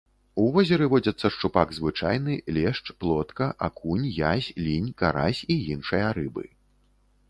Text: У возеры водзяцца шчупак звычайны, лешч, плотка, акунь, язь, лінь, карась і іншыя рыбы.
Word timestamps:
У 0.43 0.43
возеры 0.53 0.87
водзяцца 0.93 1.31
шчупак 1.35 1.75
звычайны, 1.79 2.39
лешч, 2.57 2.83
плотка, 3.05 3.53
акунь, 3.71 4.11
язь, 4.33 4.51
лінь, 4.65 4.93
карась 5.05 5.47
і 5.53 5.63
іншыя 5.79 6.07
рыбы. 6.21 6.43